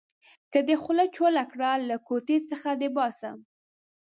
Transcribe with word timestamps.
که 0.51 0.59
دې 0.67 0.75
خوله 0.83 1.05
چوله 1.15 1.43
کړه؛ 1.51 1.71
له 1.89 1.95
کوټې 2.07 2.37
څخه 2.49 2.69
دې 2.81 2.89
باسم. 2.97 3.37